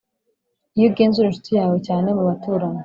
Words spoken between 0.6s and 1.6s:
iyo ugenzura inshuti